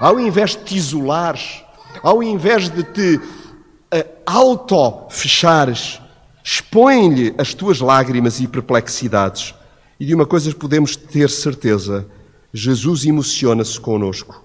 Ao 0.01 0.19
invés 0.19 0.57
de 0.57 0.65
te 0.65 0.77
isolares, 0.77 1.63
ao 2.03 2.23
invés 2.23 2.69
de 2.69 2.83
te 2.83 3.17
uh, 3.17 3.21
auto-fechares, 4.27 6.01
expõe-lhe 6.43 7.35
as 7.39 7.55
tuas 7.55 7.81
lágrimas 7.81 8.41
e 8.41 8.49
perplexidades. 8.49 9.55
E 10.01 10.07
de 10.07 10.15
uma 10.15 10.27
coisa 10.27 10.53
podemos 10.55 10.97
ter 10.97 11.31
certeza: 11.31 12.07
Jesus 12.53 13.05
emociona-se 13.05 13.79
conosco. 13.79 14.43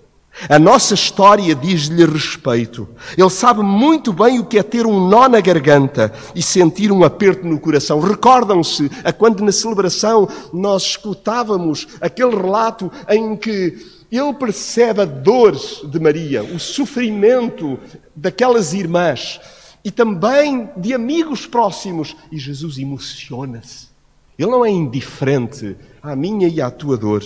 A 0.49 0.59
nossa 0.59 0.93
história 0.93 1.55
diz-lhe 1.55 2.05
respeito. 2.05 2.87
Ele 3.17 3.29
sabe 3.29 3.63
muito 3.63 4.13
bem 4.13 4.39
o 4.39 4.45
que 4.45 4.59
é 4.59 4.63
ter 4.63 4.85
um 4.85 5.07
nó 5.07 5.27
na 5.27 5.41
garganta 5.41 6.13
e 6.35 6.43
sentir 6.43 6.91
um 6.91 7.03
aperto 7.03 7.47
no 7.47 7.59
coração. 7.59 7.99
Recordam-se 7.99 8.89
a 9.03 9.11
quando 9.11 9.43
na 9.43 9.51
celebração 9.51 10.27
nós 10.53 10.83
escutávamos 10.83 11.87
aquele 11.99 12.35
relato 12.35 12.91
em 13.09 13.35
que 13.35 13.77
ele 14.11 14.33
percebe 14.33 15.01
a 15.01 15.05
dor 15.05 15.55
de 15.83 15.99
Maria, 15.99 16.43
o 16.43 16.59
sofrimento 16.59 17.79
daquelas 18.15 18.73
irmãs 18.73 19.41
e 19.83 19.91
também 19.91 20.69
de 20.77 20.93
amigos 20.93 21.45
próximos. 21.47 22.15
E 22.31 22.37
Jesus 22.37 22.77
emociona-se. 22.77 23.87
Ele 24.37 24.51
não 24.51 24.63
é 24.63 24.69
indiferente 24.69 25.75
à 26.01 26.15
minha 26.15 26.47
e 26.47 26.61
à 26.61 26.69
tua 26.69 26.95
dor. 26.95 27.23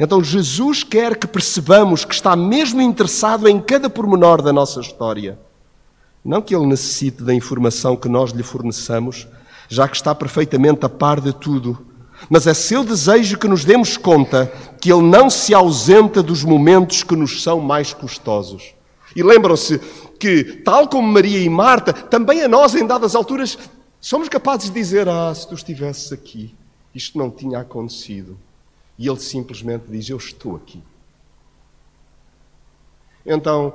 Então 0.00 0.24
Jesus 0.24 0.82
quer 0.82 1.14
que 1.14 1.26
percebamos 1.26 2.06
que 2.06 2.14
está 2.14 2.34
mesmo 2.34 2.80
interessado 2.80 3.46
em 3.46 3.60
cada 3.60 3.90
pormenor 3.90 4.40
da 4.40 4.50
nossa 4.50 4.80
história. 4.80 5.38
Não 6.24 6.40
que 6.40 6.56
ele 6.56 6.64
necessite 6.64 7.22
da 7.22 7.34
informação 7.34 7.94
que 7.94 8.08
nós 8.08 8.30
lhe 8.30 8.42
forneçamos, 8.42 9.28
já 9.68 9.86
que 9.86 9.96
está 9.96 10.14
perfeitamente 10.14 10.86
a 10.86 10.88
par 10.88 11.20
de 11.20 11.34
tudo, 11.34 11.86
mas 12.30 12.46
é 12.46 12.54
seu 12.54 12.82
desejo 12.82 13.36
que 13.36 13.46
nos 13.46 13.62
demos 13.62 13.98
conta 13.98 14.50
que 14.80 14.90
ele 14.90 15.02
não 15.02 15.28
se 15.28 15.52
ausenta 15.52 16.22
dos 16.22 16.44
momentos 16.44 17.02
que 17.02 17.14
nos 17.14 17.42
são 17.42 17.60
mais 17.60 17.92
custosos. 17.92 18.74
E 19.14 19.22
lembram-se 19.22 19.78
que, 20.18 20.44
tal 20.64 20.88
como 20.88 21.06
Maria 21.06 21.40
e 21.40 21.48
Marta, 21.50 21.92
também 21.92 22.42
a 22.42 22.48
nós, 22.48 22.74
em 22.74 22.86
dadas 22.86 23.14
alturas, 23.14 23.58
somos 24.00 24.30
capazes 24.30 24.68
de 24.68 24.80
dizer: 24.80 25.08
Ah, 25.08 25.34
se 25.34 25.46
tu 25.46 25.54
estivesses 25.54 26.10
aqui, 26.10 26.54
isto 26.94 27.18
não 27.18 27.30
tinha 27.30 27.58
acontecido. 27.58 28.38
E 29.00 29.08
ele 29.08 29.18
simplesmente 29.18 29.86
diz: 29.88 30.10
Eu 30.10 30.18
estou 30.18 30.56
aqui. 30.56 30.82
Então, 33.24 33.72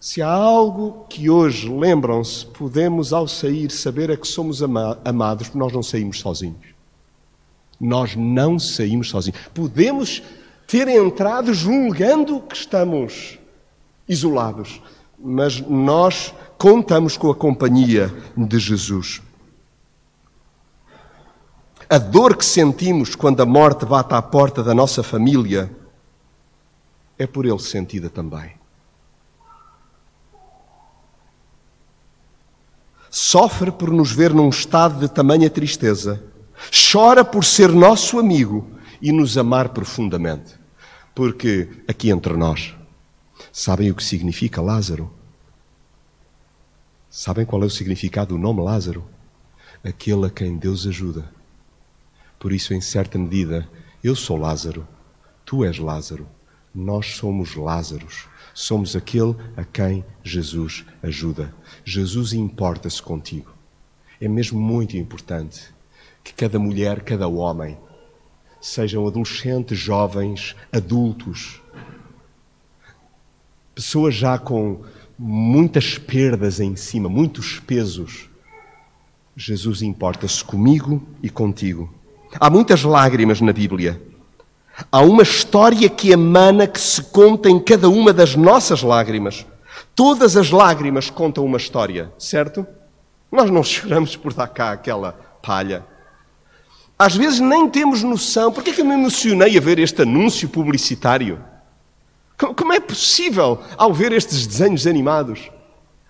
se 0.00 0.22
há 0.22 0.32
algo 0.32 1.04
que 1.10 1.28
hoje, 1.28 1.68
lembram-se, 1.68 2.46
podemos 2.46 3.12
ao 3.12 3.28
sair 3.28 3.70
saber 3.70 4.08
é 4.08 4.16
que 4.16 4.26
somos 4.26 4.62
ama 4.62 4.98
amados, 5.04 5.48
porque 5.48 5.58
nós 5.58 5.74
não 5.74 5.82
saímos 5.82 6.20
sozinhos. 6.20 6.74
Nós 7.78 8.16
não 8.16 8.58
saímos 8.58 9.10
sozinhos. 9.10 9.38
Podemos 9.52 10.22
ter 10.66 10.88
entrado 10.88 11.52
julgando 11.52 12.40
que 12.40 12.56
estamos 12.56 13.38
isolados, 14.08 14.80
mas 15.18 15.60
nós 15.60 16.32
contamos 16.56 17.18
com 17.18 17.30
a 17.30 17.34
companhia 17.34 18.10
de 18.34 18.58
Jesus. 18.58 19.20
A 21.92 21.98
dor 21.98 22.36
que 22.36 22.44
sentimos 22.44 23.16
quando 23.16 23.40
a 23.40 23.44
morte 23.44 23.84
bate 23.84 24.14
à 24.14 24.22
porta 24.22 24.62
da 24.62 24.72
nossa 24.72 25.02
família 25.02 25.76
é 27.18 27.26
por 27.26 27.44
ele 27.44 27.58
sentida 27.58 28.08
também. 28.08 28.52
Sofre 33.10 33.72
por 33.72 33.90
nos 33.90 34.12
ver 34.12 34.32
num 34.32 34.48
estado 34.48 35.00
de 35.00 35.08
tamanha 35.12 35.50
tristeza. 35.50 36.22
Chora 36.92 37.24
por 37.24 37.44
ser 37.44 37.70
nosso 37.70 38.20
amigo 38.20 38.70
e 39.02 39.10
nos 39.10 39.36
amar 39.36 39.70
profundamente. 39.70 40.54
Porque 41.12 41.68
aqui 41.88 42.10
entre 42.10 42.36
nós, 42.36 42.72
sabem 43.52 43.90
o 43.90 43.96
que 43.96 44.04
significa 44.04 44.62
Lázaro? 44.62 45.12
Sabem 47.10 47.44
qual 47.44 47.64
é 47.64 47.66
o 47.66 47.70
significado 47.70 48.36
do 48.36 48.40
nome 48.40 48.62
Lázaro? 48.62 49.04
Aquele 49.82 50.26
a 50.26 50.30
quem 50.30 50.56
Deus 50.56 50.86
ajuda. 50.86 51.39
Por 52.40 52.52
isso, 52.52 52.72
em 52.72 52.80
certa 52.80 53.18
medida, 53.18 53.68
eu 54.02 54.16
sou 54.16 54.38
Lázaro, 54.38 54.88
tu 55.44 55.62
és 55.62 55.78
Lázaro, 55.78 56.26
nós 56.74 57.16
somos 57.16 57.54
Lázaros, 57.54 58.28
somos 58.54 58.96
aquele 58.96 59.36
a 59.58 59.62
quem 59.62 60.02
Jesus 60.24 60.86
ajuda. 61.02 61.54
Jesus 61.84 62.32
importa-se 62.32 63.02
contigo. 63.02 63.52
É 64.18 64.26
mesmo 64.26 64.58
muito 64.58 64.96
importante 64.96 65.68
que 66.24 66.32
cada 66.32 66.58
mulher, 66.58 67.02
cada 67.02 67.28
homem, 67.28 67.76
sejam 68.58 69.06
adolescentes, 69.06 69.78
jovens, 69.78 70.56
adultos, 70.72 71.60
pessoas 73.74 74.14
já 74.14 74.38
com 74.38 74.82
muitas 75.18 75.98
perdas 75.98 76.58
em 76.58 76.74
cima, 76.74 77.06
muitos 77.06 77.60
pesos. 77.60 78.30
Jesus 79.36 79.82
importa-se 79.82 80.42
comigo 80.42 81.06
e 81.22 81.28
contigo. 81.28 81.99
Há 82.38 82.48
muitas 82.48 82.82
lágrimas 82.82 83.40
na 83.40 83.52
Bíblia. 83.52 84.00
Há 84.90 85.00
uma 85.00 85.22
história 85.22 85.88
que 85.88 86.10
emana, 86.10 86.66
que 86.66 86.80
se 86.80 87.02
conta 87.02 87.50
em 87.50 87.58
cada 87.58 87.88
uma 87.88 88.12
das 88.12 88.36
nossas 88.36 88.82
lágrimas. 88.82 89.44
Todas 89.94 90.36
as 90.36 90.50
lágrimas 90.50 91.10
contam 91.10 91.44
uma 91.44 91.58
história, 91.58 92.12
certo? 92.18 92.66
Nós 93.30 93.50
não 93.50 93.62
choramos 93.64 94.16
por 94.16 94.32
dar 94.32 94.48
cá 94.48 94.72
aquela 94.72 95.12
palha. 95.42 95.84
Às 96.98 97.16
vezes 97.16 97.40
nem 97.40 97.68
temos 97.68 98.02
noção. 98.02 98.52
Por 98.52 98.66
é 98.66 98.72
que 98.72 98.80
eu 98.80 98.84
me 98.84 98.94
emocionei 98.94 99.56
a 99.56 99.60
ver 99.60 99.78
este 99.78 100.02
anúncio 100.02 100.48
publicitário? 100.48 101.40
Como 102.36 102.72
é 102.72 102.80
possível, 102.80 103.58
ao 103.76 103.92
ver 103.92 104.12
estes 104.12 104.46
desenhos 104.46 104.86
animados, 104.86 105.50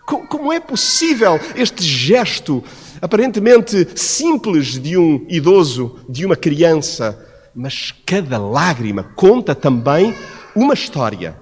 como 0.05 0.53
é 0.53 0.61
possível 0.61 1.41
este 1.55 1.85
gesto 1.85 2.63
aparentemente 3.01 3.89
simples 3.95 4.79
de 4.79 4.97
um 4.97 5.25
idoso, 5.29 5.97
de 6.09 6.27
uma 6.27 6.37
criança, 6.37 7.19
mas 7.55 7.95
cada 8.05 8.39
lágrima 8.39 9.05
conta 9.17 9.55
também 9.55 10.15
uma 10.55 10.75
história, 10.75 11.37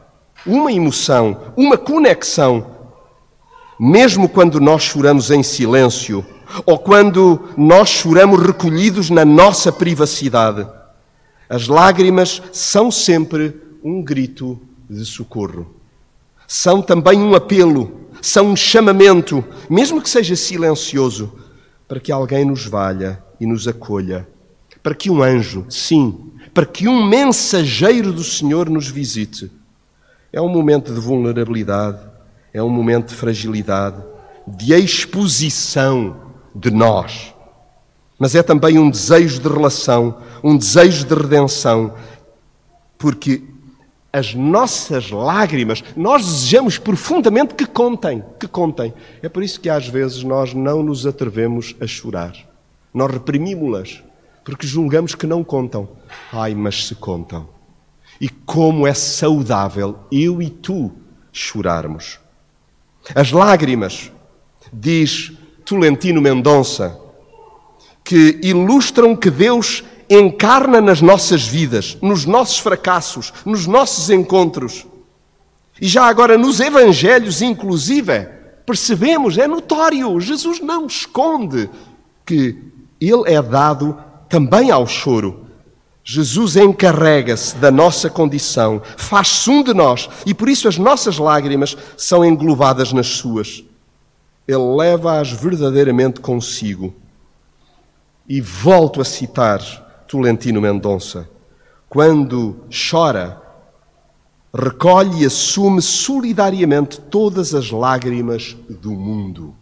uma 0.46 0.72
emoção, 0.72 1.52
uma 1.56 1.76
conexão. 1.76 2.78
Mesmo 3.78 4.28
quando 4.28 4.60
nós 4.60 4.82
choramos 4.82 5.30
em 5.30 5.42
silêncio, 5.42 6.24
ou 6.64 6.78
quando 6.78 7.48
nós 7.56 7.88
choramos 7.88 8.40
recolhidos 8.40 9.10
na 9.10 9.24
nossa 9.24 9.70
privacidade, 9.70 10.66
as 11.48 11.68
lágrimas 11.68 12.42
são 12.52 12.90
sempre 12.90 13.54
um 13.82 14.02
grito 14.02 14.60
de 14.88 15.04
socorro. 15.04 15.74
São 16.46 16.80
também 16.80 17.18
um 17.18 17.34
apelo, 17.34 18.08
são 18.22 18.48
um 18.48 18.56
chamamento, 18.56 19.44
mesmo 19.68 20.00
que 20.00 20.08
seja 20.08 20.34
silencioso, 20.34 21.32
para 21.88 21.98
que 21.98 22.12
alguém 22.12 22.44
nos 22.44 22.66
valha 22.66 23.22
e 23.40 23.46
nos 23.46 23.66
acolha, 23.66 24.28
para 24.82 24.94
que 24.94 25.10
um 25.10 25.22
anjo, 25.22 25.64
sim, 25.70 26.30
para 26.52 26.66
que 26.66 26.86
um 26.86 27.04
mensageiro 27.04 28.12
do 28.12 28.22
Senhor 28.22 28.68
nos 28.68 28.88
visite. 28.88 29.50
É 30.30 30.40
um 30.40 30.48
momento 30.48 30.92
de 30.92 31.00
vulnerabilidade, 31.00 31.98
é 32.52 32.62
um 32.62 32.68
momento 32.68 33.08
de 33.08 33.14
fragilidade, 33.14 34.02
de 34.46 34.74
exposição 34.74 36.16
de 36.54 36.70
nós. 36.70 37.34
Mas 38.18 38.34
é 38.34 38.42
também 38.42 38.78
um 38.78 38.90
desejo 38.90 39.40
de 39.40 39.48
relação, 39.48 40.18
um 40.42 40.56
desejo 40.56 41.06
de 41.06 41.14
redenção, 41.14 41.94
porque 42.98 43.44
as 44.18 44.34
nossas 44.34 45.10
lágrimas, 45.10 45.82
nós 45.96 46.24
desejamos 46.24 46.76
profundamente 46.76 47.54
que 47.54 47.64
contem, 47.64 48.22
que 48.38 48.48
contem. 48.48 48.92
É 49.22 49.28
por 49.28 49.42
isso 49.42 49.60
que 49.60 49.70
às 49.70 49.88
vezes 49.88 50.22
nós 50.22 50.52
não 50.52 50.82
nos 50.82 51.06
atrevemos 51.06 51.74
a 51.80 51.86
chorar. 51.86 52.34
Nós 52.92 53.10
reprimimos-las, 53.10 54.02
porque 54.44 54.66
julgamos 54.66 55.14
que 55.14 55.26
não 55.26 55.44
contam. 55.44 55.88
Ai, 56.32 56.54
mas 56.54 56.86
se 56.86 56.94
contam. 56.94 57.48
E 58.20 58.28
como 58.28 58.86
é 58.86 58.94
saudável 58.94 60.00
eu 60.10 60.42
e 60.42 60.50
tu 60.50 60.92
chorarmos. 61.32 62.18
As 63.14 63.30
lágrimas, 63.30 64.10
diz 64.72 65.32
Tolentino 65.64 66.20
Mendonça, 66.20 66.98
que 68.02 68.40
ilustram 68.42 69.14
que 69.14 69.30
Deus 69.30 69.84
encarna 70.08 70.80
nas 70.80 71.00
nossas 71.00 71.46
vidas, 71.46 71.96
nos 72.00 72.24
nossos 72.24 72.58
fracassos, 72.58 73.32
nos 73.44 73.66
nossos 73.66 74.10
encontros. 74.10 74.86
E 75.80 75.86
já 75.86 76.06
agora 76.06 76.36
nos 76.36 76.60
evangelhos, 76.60 77.42
inclusive, 77.42 78.26
percebemos, 78.66 79.38
é 79.38 79.46
notório, 79.46 80.18
Jesus 80.20 80.60
não 80.60 80.86
esconde 80.86 81.68
que 82.24 82.56
ele 83.00 83.22
é 83.26 83.40
dado 83.40 83.96
também 84.28 84.70
ao 84.70 84.86
choro. 84.86 85.46
Jesus 86.02 86.56
encarrega-se 86.56 87.56
da 87.56 87.70
nossa 87.70 88.08
condição, 88.08 88.80
faz-se 88.96 89.50
um 89.50 89.62
de 89.62 89.74
nós 89.74 90.08
e 90.24 90.32
por 90.32 90.48
isso 90.48 90.66
as 90.66 90.78
nossas 90.78 91.18
lágrimas 91.18 91.76
são 91.96 92.24
englobadas 92.24 92.92
nas 92.92 93.08
suas 93.08 93.62
ele 94.48 94.76
leva-as 94.76 95.30
verdadeiramente 95.30 96.20
consigo. 96.20 96.94
E 98.26 98.40
volto 98.40 99.00
a 99.00 99.04
citar 99.04 99.60
Tolentino 100.08 100.60
Mendonça: 100.60 101.28
quando 101.88 102.64
chora, 102.90 103.40
recolhe 104.52 105.22
e 105.22 105.26
assume 105.26 105.82
solidariamente 105.82 107.00
todas 107.00 107.54
as 107.54 107.70
lágrimas 107.70 108.56
do 108.68 108.92
mundo. 108.92 109.54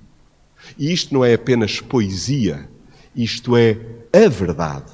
E 0.79 0.93
isto 0.93 1.13
não 1.13 1.25
é 1.25 1.35
apenas 1.35 1.81
poesia, 1.81 2.69
isto 3.15 3.57
é 3.57 3.79
a 4.13 4.29
verdade. 4.29 4.93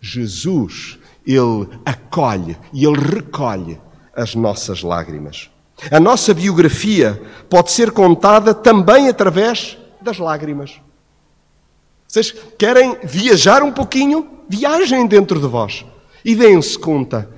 Jesus, 0.00 0.98
ele 1.26 1.68
acolhe 1.84 2.56
e 2.72 2.84
ele 2.84 2.98
recolhe 2.98 3.80
as 4.14 4.34
nossas 4.34 4.82
lágrimas. 4.82 5.50
A 5.90 6.00
nossa 6.00 6.34
biografia 6.34 7.20
pode 7.48 7.70
ser 7.70 7.92
contada 7.92 8.52
também 8.52 9.08
através 9.08 9.78
das 10.00 10.18
lágrimas. 10.18 10.80
Vocês 12.18 12.34
querem 12.58 12.96
viajar 13.04 13.62
um 13.62 13.70
pouquinho? 13.70 14.26
Viajem 14.48 15.06
dentro 15.06 15.38
de 15.38 15.46
vós 15.46 15.84
e 16.24 16.34
deem-se 16.34 16.76
conta. 16.76 17.30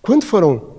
Quando 0.00 0.24
foram 0.24 0.76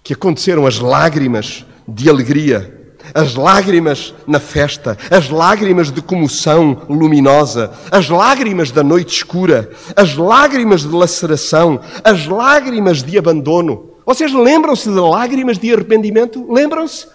que 0.00 0.12
aconteceram 0.12 0.64
as 0.64 0.78
lágrimas 0.78 1.66
de 1.88 2.08
alegria, 2.08 2.94
as 3.12 3.34
lágrimas 3.34 4.14
na 4.28 4.38
festa, 4.38 4.96
as 5.10 5.28
lágrimas 5.28 5.90
de 5.90 6.00
comoção 6.00 6.82
luminosa, 6.88 7.72
as 7.90 8.08
lágrimas 8.08 8.70
da 8.70 8.84
noite 8.84 9.16
escura, 9.16 9.68
as 9.96 10.14
lágrimas 10.14 10.82
de 10.82 10.94
laceração, 10.94 11.80
as 12.04 12.26
lágrimas 12.26 13.02
de 13.02 13.18
abandono, 13.18 13.90
vocês 14.06 14.32
lembram-se 14.32 14.88
de 14.88 15.00
lágrimas 15.00 15.58
de 15.58 15.72
arrependimento? 15.72 16.46
Lembram-se? 16.48 17.08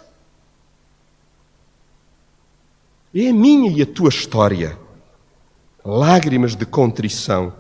É 3.14 3.30
a 3.30 3.34
minha 3.34 3.72
e 3.72 3.82
a 3.82 3.86
tua 3.86 4.10
história. 4.10 4.78
Lágrimas 5.84 6.56
de 6.56 6.66
contrição. 6.66 7.54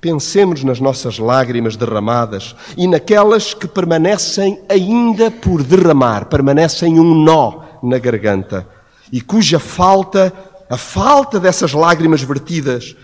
Pensemos 0.00 0.62
nas 0.62 0.78
nossas 0.78 1.18
lágrimas 1.18 1.76
derramadas 1.76 2.54
e 2.76 2.86
naquelas 2.86 3.54
que 3.54 3.66
permanecem 3.66 4.60
ainda 4.68 5.30
por 5.30 5.62
derramar, 5.62 6.26
permanecem 6.26 7.00
um 7.00 7.14
nó 7.14 7.62
na 7.82 7.98
garganta 7.98 8.68
e 9.10 9.20
cuja 9.20 9.58
falta, 9.58 10.32
a 10.68 10.76
falta 10.76 11.40
dessas 11.40 11.72
lágrimas 11.72 12.22
vertidas, 12.22 12.94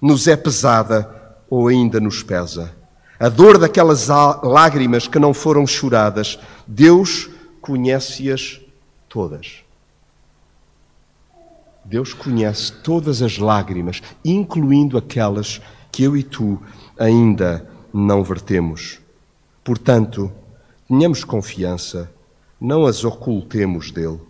nos 0.00 0.28
é 0.28 0.36
pesada 0.36 1.08
ou 1.48 1.68
ainda 1.68 1.98
nos 1.98 2.22
pesa 2.22 2.82
a 3.22 3.28
dor 3.28 3.56
daquelas 3.56 4.08
lágrimas 4.42 5.06
que 5.06 5.16
não 5.16 5.32
foram 5.32 5.64
choradas, 5.64 6.40
Deus 6.66 7.30
conhece-as 7.60 8.60
todas. 9.08 9.62
Deus 11.84 12.14
conhece 12.14 12.72
todas 12.72 13.22
as 13.22 13.38
lágrimas, 13.38 14.00
incluindo 14.24 14.96
aquelas 14.96 15.60
que 15.90 16.02
eu 16.04 16.16
e 16.16 16.22
tu 16.22 16.60
ainda 16.98 17.68
não 17.92 18.22
vertemos. 18.22 19.00
Portanto, 19.64 20.32
tenhamos 20.88 21.24
confiança, 21.24 22.10
não 22.60 22.86
as 22.86 23.04
ocultemos 23.04 23.90
dele. 23.90 24.20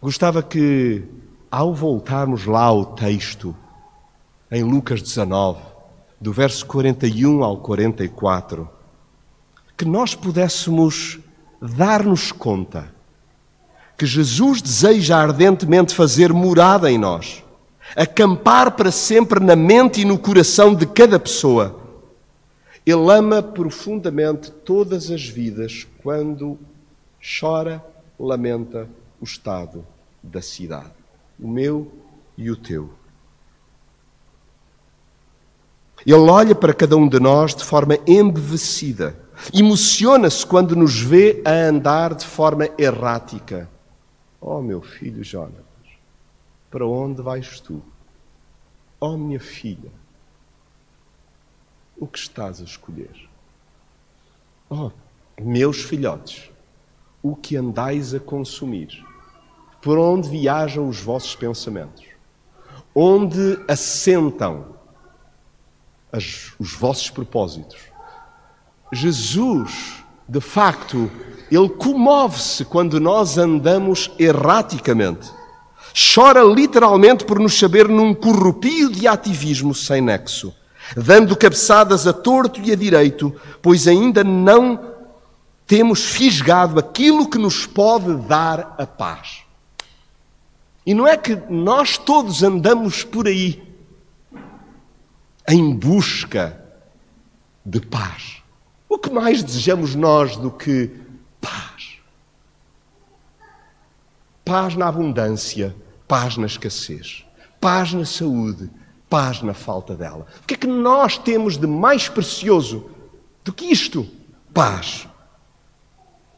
Gostava 0.00 0.42
que, 0.42 1.02
ao 1.50 1.74
voltarmos 1.74 2.46
lá 2.46 2.62
ao 2.62 2.84
texto, 2.84 3.56
em 4.50 4.62
Lucas 4.62 5.02
19, 5.02 5.60
do 6.20 6.32
verso 6.32 6.64
41 6.66 7.42
ao 7.42 7.58
44, 7.58 8.68
que 9.76 9.84
nós 9.84 10.14
pudéssemos 10.14 11.18
dar-nos 11.60 12.30
conta 12.30 12.93
que 13.96 14.06
Jesus 14.06 14.60
deseja 14.60 15.16
ardentemente 15.16 15.94
fazer 15.94 16.32
morada 16.32 16.90
em 16.90 16.98
nós, 16.98 17.44
acampar 17.94 18.72
para 18.72 18.90
sempre 18.90 19.38
na 19.40 19.54
mente 19.54 20.00
e 20.00 20.04
no 20.04 20.18
coração 20.18 20.74
de 20.74 20.86
cada 20.86 21.18
pessoa, 21.18 21.80
Ele 22.84 23.10
ama 23.10 23.42
profundamente 23.42 24.50
todas 24.50 25.10
as 25.10 25.26
vidas 25.26 25.86
quando 26.02 26.58
chora, 27.40 27.84
lamenta 28.18 28.88
o 29.20 29.24
estado 29.24 29.84
da 30.22 30.42
cidade, 30.42 30.92
o 31.38 31.48
meu 31.48 31.90
e 32.36 32.50
o 32.50 32.56
teu. 32.56 32.90
Ele 36.06 36.14
olha 36.14 36.54
para 36.54 36.74
cada 36.74 36.96
um 36.96 37.08
de 37.08 37.18
nós 37.18 37.54
de 37.54 37.64
forma 37.64 37.98
embevecida, 38.06 39.16
emociona-se 39.52 40.44
quando 40.44 40.76
nos 40.76 41.00
vê 41.00 41.40
a 41.44 41.50
andar 41.50 42.14
de 42.14 42.26
forma 42.26 42.68
errática. 42.78 43.68
Oh, 44.46 44.60
meu 44.60 44.82
filho 44.82 45.24
Jonas, 45.24 45.64
para 46.70 46.86
onde 46.86 47.22
vais 47.22 47.60
tu? 47.60 47.82
Oh, 49.00 49.16
minha 49.16 49.40
filha, 49.40 49.90
o 51.96 52.06
que 52.06 52.18
estás 52.18 52.60
a 52.60 52.64
escolher? 52.64 53.26
Oh, 54.68 54.90
meus 55.40 55.80
filhotes, 55.80 56.50
o 57.22 57.34
que 57.34 57.56
andais 57.56 58.12
a 58.12 58.20
consumir? 58.20 59.02
Por 59.80 59.96
onde 59.96 60.28
viajam 60.28 60.90
os 60.90 61.00
vossos 61.00 61.34
pensamentos? 61.34 62.04
Onde 62.94 63.58
assentam 63.66 64.76
as, 66.12 66.52
os 66.58 66.74
vossos 66.74 67.08
propósitos? 67.08 67.80
Jesus, 68.92 70.03
de 70.28 70.40
facto, 70.40 71.10
ele 71.50 71.68
comove-se 71.68 72.64
quando 72.64 72.98
nós 72.98 73.36
andamos 73.38 74.10
erraticamente. 74.18 75.30
Chora 76.14 76.42
literalmente 76.42 77.24
por 77.24 77.38
nos 77.38 77.58
saber 77.58 77.88
num 77.88 78.14
corrupio 78.14 78.90
de 78.90 79.06
ativismo 79.06 79.74
sem 79.74 80.00
nexo, 80.00 80.52
dando 80.96 81.36
cabeçadas 81.36 82.06
a 82.06 82.12
torto 82.12 82.60
e 82.60 82.72
a 82.72 82.76
direito, 82.76 83.32
pois 83.62 83.86
ainda 83.86 84.24
não 84.24 84.92
temos 85.66 86.04
fisgado 86.04 86.78
aquilo 86.78 87.28
que 87.28 87.38
nos 87.38 87.66
pode 87.66 88.14
dar 88.26 88.74
a 88.78 88.86
paz. 88.86 89.42
E 90.84 90.92
não 90.92 91.06
é 91.06 91.16
que 91.16 91.36
nós 91.48 91.96
todos 91.96 92.42
andamos 92.42 93.04
por 93.04 93.26
aí 93.26 93.62
em 95.48 95.74
busca 95.74 96.60
de 97.64 97.80
paz. 97.80 98.43
O 98.94 98.98
que 98.98 99.10
mais 99.10 99.42
desejamos 99.42 99.96
nós 99.96 100.36
do 100.36 100.52
que 100.52 100.88
paz? 101.40 101.98
Paz 104.44 104.76
na 104.76 104.86
abundância, 104.86 105.74
paz 106.06 106.36
na 106.36 106.46
escassez, 106.46 107.26
paz 107.60 107.92
na 107.92 108.04
saúde, 108.04 108.70
paz 109.10 109.42
na 109.42 109.52
falta 109.52 109.96
dela. 109.96 110.28
O 110.40 110.46
que 110.46 110.54
é 110.54 110.56
que 110.56 110.68
nós 110.68 111.18
temos 111.18 111.58
de 111.58 111.66
mais 111.66 112.08
precioso 112.08 112.88
do 113.42 113.52
que 113.52 113.64
isto? 113.64 114.06
Paz. 114.54 115.08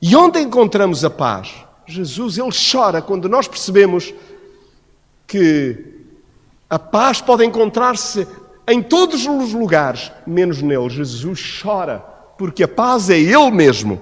E 0.01 0.17
onde 0.17 0.41
encontramos 0.41 1.05
a 1.05 1.11
paz? 1.11 1.55
Jesus, 1.87 2.39
ele 2.39 2.49
chora 2.73 3.03
quando 3.03 3.29
nós 3.29 3.47
percebemos 3.47 4.15
que 5.27 6.07
a 6.71 6.79
paz 6.79 7.21
pode 7.21 7.45
encontrar-se 7.45 8.27
em 8.67 8.83
todos 8.83 9.27
os 9.27 9.53
lugares, 9.53 10.11
menos 10.27 10.63
nele. 10.63 10.89
Jesus 10.89 11.61
chora, 11.63 12.16
porque 12.37 12.63
a 12.63 12.69
paz 12.69 13.11
é 13.11 13.19
Ele 13.19 13.51
mesmo. 13.51 14.01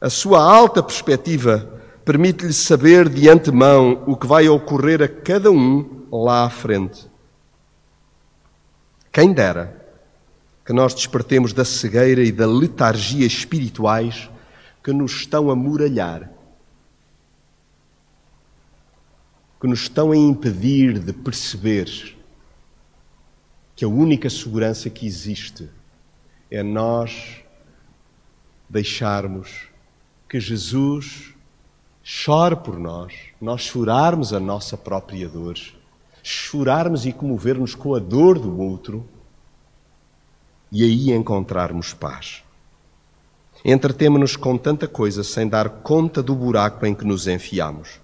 A 0.00 0.08
sua 0.08 0.42
alta 0.42 0.82
perspectiva 0.82 1.80
permite-lhe 2.04 2.52
saber 2.52 3.08
de 3.08 3.28
antemão 3.28 4.02
o 4.06 4.16
que 4.16 4.26
vai 4.26 4.48
ocorrer 4.48 5.02
a 5.02 5.08
cada 5.08 5.50
um 5.50 6.06
lá 6.10 6.44
à 6.44 6.50
frente. 6.50 7.08
Quem 9.12 9.32
dera 9.32 9.76
que 10.64 10.72
nós 10.72 10.94
despertemos 10.94 11.52
da 11.52 11.64
cegueira 11.64 12.22
e 12.22 12.32
da 12.32 12.46
letargia 12.46 13.26
espirituais 13.26 14.30
que 14.82 14.92
nos 14.92 15.12
estão 15.12 15.50
a 15.50 15.56
muralhar 15.56 16.30
que 19.60 19.66
nos 19.66 19.82
estão 19.82 20.10
a 20.10 20.16
impedir 20.16 20.98
de 20.98 21.12
perceber 21.12 22.16
que 23.76 23.84
a 23.84 23.88
única 23.88 24.30
segurança 24.30 24.88
que 24.88 25.06
existe 25.06 25.68
é 26.50 26.62
nós 26.62 27.42
deixarmos 28.68 29.68
que 30.28 30.40
Jesus 30.40 31.34
chore 32.02 32.56
por 32.56 32.78
nós, 32.78 33.12
nós 33.40 33.62
chorarmos 33.62 34.32
a 34.32 34.40
nossa 34.40 34.76
própria 34.76 35.28
dor, 35.28 35.56
chorarmos 36.22 37.06
e 37.06 37.12
comovermos 37.12 37.74
com 37.74 37.94
a 37.94 37.98
dor 37.98 38.38
do 38.38 38.60
outro 38.60 39.06
e 40.72 40.84
aí 40.84 41.12
encontrarmos 41.12 41.94
paz. 41.94 42.42
Entretemos-nos 43.64 44.36
com 44.36 44.56
tanta 44.56 44.88
coisa 44.88 45.22
sem 45.22 45.48
dar 45.48 45.68
conta 45.68 46.22
do 46.22 46.34
buraco 46.34 46.86
em 46.86 46.94
que 46.94 47.04
nos 47.04 47.26
enfiamos. 47.26 48.00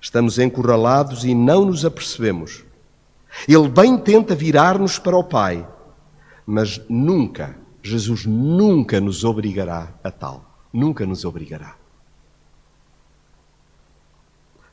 Estamos 0.00 0.38
encurralados 0.38 1.24
e 1.24 1.34
não 1.34 1.64
nos 1.64 1.84
apercebemos. 1.84 2.64
Ele 3.48 3.68
bem 3.68 3.98
tenta 3.98 4.34
virar-nos 4.34 4.98
para 4.98 5.16
o 5.16 5.22
Pai, 5.22 5.66
mas 6.44 6.80
nunca, 6.88 7.56
Jesus 7.86 8.26
nunca 8.26 9.00
nos 9.00 9.22
obrigará 9.22 9.94
a 10.02 10.10
tal. 10.10 10.58
Nunca 10.72 11.06
nos 11.06 11.24
obrigará. 11.24 11.76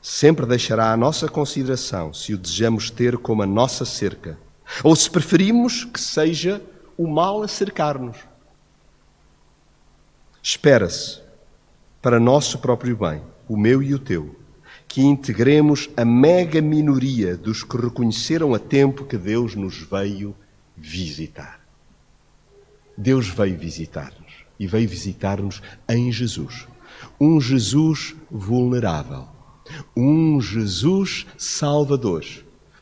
Sempre 0.02 0.44
deixará 0.44 0.92
a 0.92 0.96
nossa 0.96 1.28
consideração 1.28 2.12
se 2.12 2.34
o 2.34 2.38
desejamos 2.38 2.90
ter 2.90 3.16
como 3.16 3.42
a 3.42 3.46
nossa 3.46 3.84
cerca, 3.84 4.38
ou 4.82 4.94
se 4.94 5.08
preferimos 5.08 5.84
que 5.84 6.00
seja 6.00 6.62
o 6.98 7.06
mal 7.06 7.42
a 7.42 7.48
cercar-nos. 7.48 8.18
Espera-se, 10.42 11.22
para 12.02 12.20
nosso 12.20 12.58
próprio 12.58 12.96
bem, 12.96 13.22
o 13.48 13.56
meu 13.56 13.82
e 13.82 13.94
o 13.94 13.98
teu, 13.98 14.38
que 14.86 15.00
integremos 15.00 15.88
a 15.96 16.04
mega 16.04 16.60
minoria 16.60 17.34
dos 17.36 17.62
que 17.62 17.76
reconheceram 17.76 18.52
a 18.52 18.58
tempo 18.58 19.06
que 19.06 19.16
Deus 19.16 19.54
nos 19.54 19.78
veio 19.78 20.36
visitar. 20.76 21.63
Deus 22.96 23.28
veio 23.28 23.58
visitar-nos 23.58 24.32
e 24.58 24.66
veio 24.66 24.88
visitar-nos 24.88 25.62
em 25.88 26.10
Jesus. 26.12 26.66
Um 27.20 27.40
Jesus 27.40 28.14
vulnerável, 28.30 29.28
um 29.96 30.40
Jesus 30.40 31.26
salvador, 31.36 32.24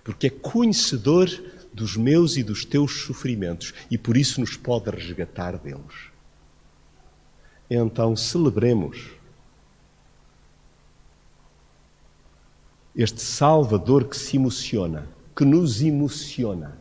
porque 0.05 0.27
é 0.27 0.31
conhecedor 0.31 1.29
dos 1.73 1.97
meus 1.97 2.37
e 2.37 2.43
dos 2.43 2.65
teus 2.65 3.03
sofrimentos 3.03 3.73
e 3.91 3.97
por 3.97 4.17
isso 4.17 4.41
nos 4.41 4.57
pode 4.57 4.91
resgatar 4.91 5.57
deles. 5.57 6.11
Então 7.71 8.15
celebremos 8.15 9.11
este 12.95 13.23
Salvador 13.23 14.05
que 14.05 14.17
se 14.17 14.37
emociona, 14.37 15.09
que 15.35 15.45
nos 15.45 15.81
emociona, 15.81 16.77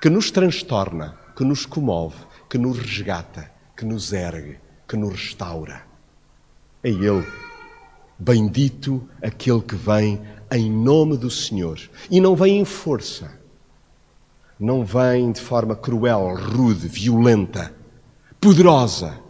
que 0.00 0.10
nos 0.10 0.30
transtorna, 0.30 1.18
que 1.36 1.44
nos 1.44 1.66
comove, 1.66 2.16
que 2.48 2.56
nos 2.56 2.78
resgata, 2.78 3.52
que 3.76 3.84
nos 3.84 4.12
ergue, 4.14 4.58
que 4.88 4.96
nos 4.96 5.12
restaura. 5.12 5.82
É 6.82 6.88
Ele. 6.88 7.26
Bendito 8.18 9.06
aquele 9.22 9.60
que 9.60 9.74
vem 9.74 10.22
em 10.50 10.70
nome 10.70 11.18
do 11.18 11.30
Senhor. 11.30 11.78
E 12.10 12.18
não 12.18 12.34
vem 12.34 12.60
em 12.60 12.64
força. 12.64 13.38
Não 14.58 14.82
vem 14.82 15.30
de 15.30 15.40
forma 15.42 15.76
cruel, 15.76 16.34
rude, 16.34 16.88
violenta, 16.88 17.74
poderosa. 18.40 19.20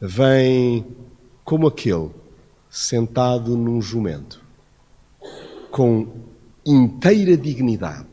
Vem 0.00 0.84
como 1.44 1.68
aquele 1.68 2.10
sentado 2.68 3.56
num 3.56 3.80
jumento 3.80 4.44
com 5.70 6.08
inteira 6.66 7.36
dignidade, 7.36 8.08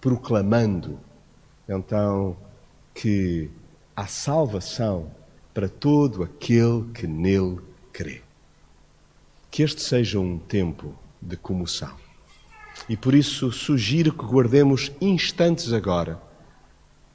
proclamando 0.00 1.00
então 1.70 2.36
que 2.92 3.48
há 3.94 4.06
salvação 4.06 5.10
para 5.54 5.68
todo 5.68 6.22
aquele 6.22 6.90
que 6.92 7.06
nele 7.06 7.60
crê. 7.92 8.22
Que 9.50 9.62
este 9.62 9.80
seja 9.80 10.18
um 10.18 10.38
tempo 10.38 10.94
de 11.20 11.36
comoção. 11.36 11.96
E 12.88 12.96
por 12.96 13.14
isso 13.14 13.52
sugiro 13.52 14.12
que 14.12 14.24
guardemos 14.24 14.92
instantes 15.00 15.72
agora, 15.72 16.20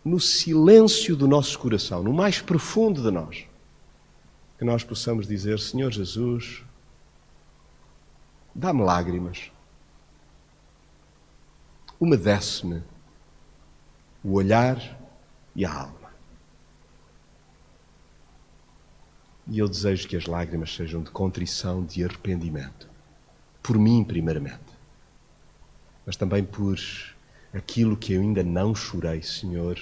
no 0.03 0.19
silêncio 0.19 1.15
do 1.15 1.27
nosso 1.27 1.57
coração, 1.57 2.03
no 2.03 2.13
mais 2.13 2.39
profundo 2.39 3.01
de 3.01 3.11
nós, 3.11 3.45
que 4.57 4.63
nós 4.63 4.83
possamos 4.83 5.27
dizer: 5.27 5.59
Senhor 5.59 5.91
Jesus, 5.91 6.63
dá-me 8.53 8.83
lágrimas, 8.83 9.51
umedece-me 11.99 12.83
o 14.25 14.33
olhar 14.33 14.99
e 15.55 15.63
a 15.63 15.71
alma. 15.71 16.09
E 19.47 19.59
eu 19.59 19.69
desejo 19.69 20.07
que 20.07 20.17
as 20.17 20.25
lágrimas 20.25 20.73
sejam 20.73 21.03
de 21.03 21.11
contrição, 21.11 21.85
de 21.85 22.03
arrependimento. 22.03 22.89
Por 23.61 23.77
mim, 23.77 24.03
primeiramente. 24.03 24.73
Mas 26.03 26.15
também 26.15 26.43
por 26.43 26.75
aquilo 27.53 27.95
que 27.95 28.13
eu 28.13 28.21
ainda 28.21 28.43
não 28.43 28.73
chorei, 28.73 29.21
Senhor, 29.21 29.79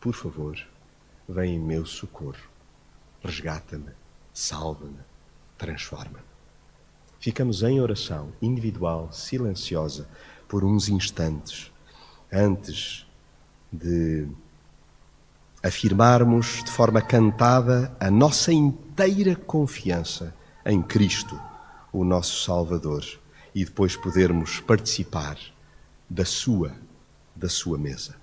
por 0.00 0.12
favor, 0.12 0.58
vem 1.28 1.54
em 1.54 1.60
meu 1.60 1.86
socorro. 1.86 2.50
Resgata-me, 3.22 3.92
salva-me, 4.34 4.98
transforma-me. 5.56 6.26
Ficamos 7.20 7.62
em 7.62 7.80
oração 7.80 8.32
individual, 8.42 9.12
silenciosa, 9.12 10.08
por 10.48 10.64
uns 10.64 10.88
instantes, 10.88 11.70
antes 12.32 13.07
de 13.72 14.26
afirmarmos 15.62 16.62
de 16.64 16.70
forma 16.70 17.02
cantada 17.02 17.94
a 17.98 18.10
nossa 18.10 18.52
inteira 18.52 19.34
confiança 19.36 20.34
em 20.64 20.82
Cristo, 20.82 21.40
o 21.92 22.04
nosso 22.04 22.44
Salvador, 22.44 23.04
e 23.54 23.64
depois 23.64 23.96
podermos 23.96 24.60
participar 24.60 25.38
da 26.08 26.24
sua, 26.24 26.72
da 27.34 27.48
sua 27.48 27.78
mesa. 27.78 28.17